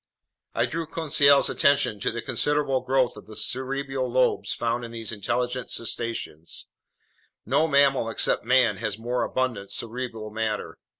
[0.55, 5.11] I drew Conseil's attention to the considerable growth of the cerebral lobes found in these
[5.11, 6.65] intelligent cetaceans.
[7.45, 10.79] No mammal except man has more abundant cerebral matter.